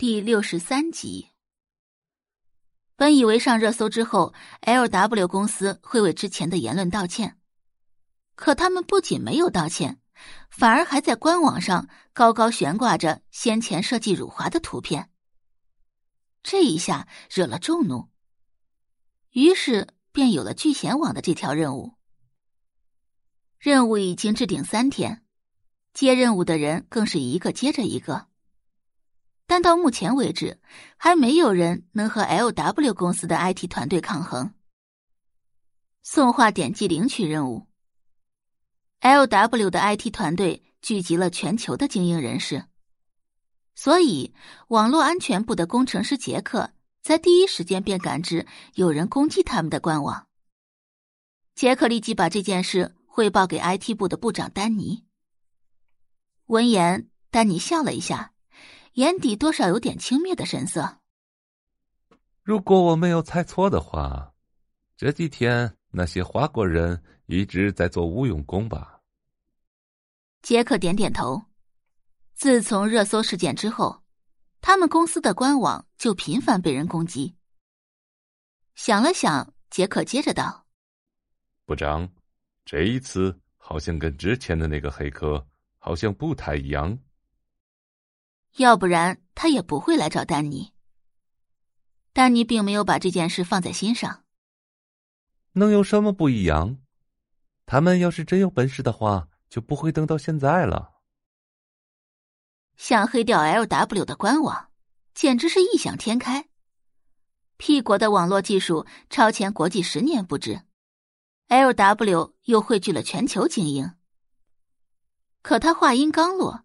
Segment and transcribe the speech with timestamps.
[0.00, 1.28] 第六十三集。
[2.96, 4.32] 本以为上热搜之后
[4.62, 7.38] ，L W 公司会为之前的言论道歉，
[8.34, 10.00] 可他们不仅没有道歉，
[10.48, 15.10] 反而还在官网上高高悬挂着先前设计辱华的图片。
[16.42, 18.08] 这一下惹了众怒，
[19.32, 21.92] 于是便有了聚贤网的这条任务。
[23.58, 25.22] 任务已经置顶三天。
[25.92, 28.29] 接任务的人更是一个接着一个，
[29.62, 30.60] 到目前为止，
[30.96, 34.54] 还没有人能和 L W 公司的 IT 团队抗衡。
[36.02, 37.66] 送话点击领取任务。
[39.00, 42.64] L W 的 IT 团队聚集了全球的精英人士，
[43.74, 44.34] 所以
[44.68, 50.26] 网络安全部的工程师杰克在第一时间便感知有人攻击他们的官网。
[51.54, 55.04] 杰克立即把这件事汇报给 IT 部的部长丹尼。
[56.46, 58.32] 闻言，丹尼笑了一下，
[58.94, 60.98] 眼底多少有点轻蔑的神色。
[62.42, 64.34] 如果我没有猜错的话，
[64.96, 69.00] 这几天那些华国人一直在做无用功吧？
[70.42, 71.42] 杰克点点头。
[72.34, 74.02] 自从热搜事件之后，
[74.60, 77.36] 他们公司的官网就频繁被人攻击。
[78.74, 80.66] 想了想，杰克接着道
[81.66, 82.10] ：“部长，
[82.64, 85.46] 这一次好像跟之前的那个黑客。”
[85.82, 86.98] 好像不太一样，
[88.56, 90.72] 要不然他也不会来找丹尼。
[92.12, 94.24] 丹尼并没有把这件事放在心上。
[95.52, 96.78] 能有什么不一样？
[97.66, 100.92] 他们要是真有本事的话，就不会等到现在了。
[102.76, 104.70] 想黑掉 L W 的官网，
[105.14, 106.48] 简直是异想天开。
[107.58, 110.62] P 国的网络技术超前国际十年不止
[111.48, 113.92] ，L W 又汇聚了全球精英。
[115.42, 116.64] 可他话音刚落，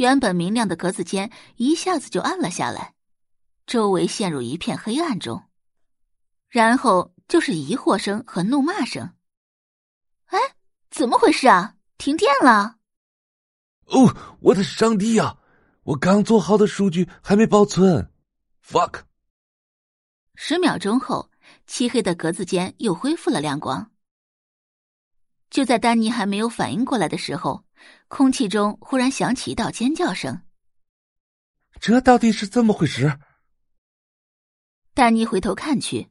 [0.00, 2.94] 原本明亮的格子间一下子就暗了下来，
[3.66, 5.44] 周围陷入一片黑暗中，
[6.48, 9.12] 然后就是疑惑声和怒骂声。
[10.28, 10.38] 哎，
[10.90, 11.74] 怎么回事啊？
[11.98, 12.76] 停电了！
[13.88, 15.36] 哦，我的上帝呀！
[15.82, 18.10] 我刚做好的数据还没保存
[18.66, 19.02] ，fuck！
[20.34, 21.30] 十秒钟后，
[21.66, 23.90] 漆黑的格子间又恢复了亮光。
[25.50, 27.64] 就在丹尼还没有反应过来的时候。
[28.08, 30.42] 空气中忽然响起一道尖叫声，
[31.80, 33.18] 这到底是怎么回事？
[34.92, 36.10] 丹尼回头看去，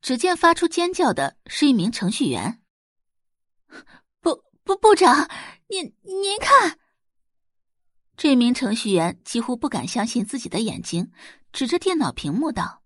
[0.00, 2.62] 只见发出尖叫的是一名程序员。
[4.20, 5.28] 部部部长，
[5.68, 6.78] 您您看，
[8.16, 11.10] 这名程序员几乎不敢相信自己的眼睛，
[11.50, 12.82] 指着电脑屏幕道：“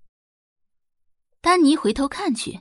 [1.42, 2.60] 丹尼，回头看去，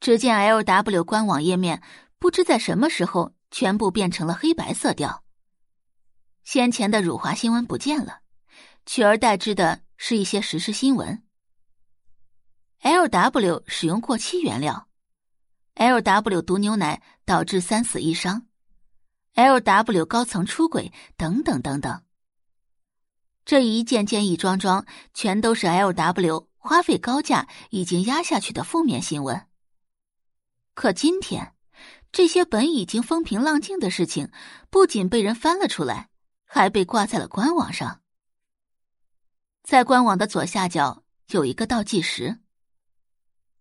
[0.00, 1.82] 只见 L W 官网页面
[2.20, 5.24] 不知在什么时候。”全部变成了黑白色调。
[6.44, 8.20] 先前的辱华新闻不见了，
[8.86, 11.20] 取而代之的是一些时事新闻。
[12.82, 14.86] L W 使用过期原料
[15.74, 18.46] ，L W 毒牛奶导致三死一伤
[19.34, 22.04] ，L W 高层出轨等等等等。
[23.44, 29.48] 这一件件一桩桩，全都是 L W 花费高价已经压下去的负面新闻。
[30.74, 31.56] 可今天。
[32.12, 34.30] 这些本已经风平浪静的事情，
[34.68, 36.10] 不仅被人翻了出来，
[36.44, 38.02] 还被挂在了官网上。
[39.62, 42.40] 在官网的左下角有一个倒计时：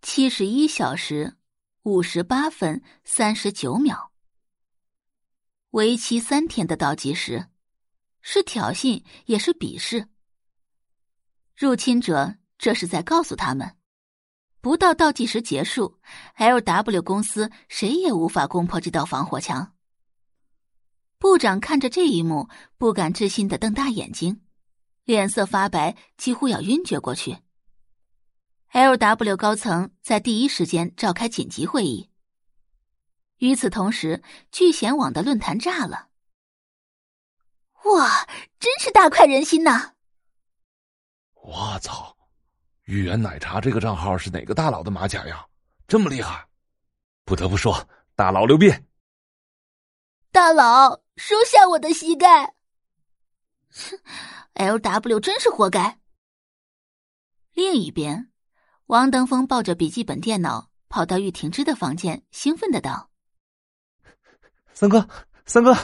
[0.01, 1.37] 七十一小时
[1.83, 4.11] 五十八分三十九秒，
[5.71, 7.49] 为期三天的倒计时，
[8.21, 10.07] 是挑衅也是鄙视。
[11.55, 13.78] 入侵者这是在告诉他们。
[14.61, 15.99] 不到倒计时结束
[16.35, 19.73] ，L W 公司谁也无法攻破这道防火墙。
[21.17, 24.41] 部长看着这一幕，不敢置信的瞪大眼睛，
[25.05, 27.37] 脸色发白，几乎要晕厥过去。
[28.71, 32.09] L W 高层在第一时间召开紧急会议。
[33.37, 34.21] 与此同时，
[34.51, 36.09] 聚贤网的论坛炸了。
[37.85, 38.27] 哇，
[38.59, 39.93] 真是大快人心呐！
[41.33, 42.18] 我操！
[42.89, 45.45] 芋圆奶茶这个账号是哪个大佬的马甲呀？
[45.87, 46.47] 这么厉害！
[47.23, 48.73] 不得不说，大佬牛逼！
[50.31, 52.55] 大佬收下我的膝盖。
[53.69, 53.95] 哼
[54.53, 55.99] ，L W 真是活该。
[57.53, 58.31] 另一边，
[58.87, 63.11] 王登峰抱着笔记本电脑跑到玉婷芝的房间，兴奋的道
[64.73, 65.07] ：“三哥，
[65.45, 65.77] 三哥！”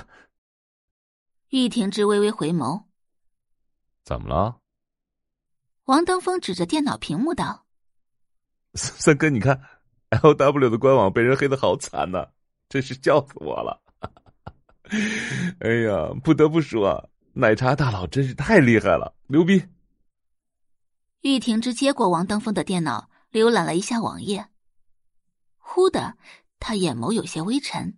[1.49, 2.85] 玉婷芝微微回眸
[4.03, 4.59] ：“怎么了？”
[5.85, 7.65] 王登峰指着电脑屏幕道
[8.73, 9.61] ：“三哥，你看
[10.09, 12.27] ，L W 的官网被人黑的好惨呐，
[12.67, 13.81] 真是笑死我了！
[15.59, 19.63] 哎呀，不得不说，奶茶大佬真是太厉害了，牛逼！
[21.21, 24.47] 玉婷之接过王登峰的电脑，浏览了一下网页。
[25.59, 26.17] 忽的，
[26.59, 27.95] 他眼眸有些微沉。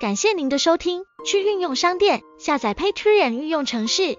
[0.00, 4.18] 感谢您的收听，去运用商店下载 Patreon 运用城市，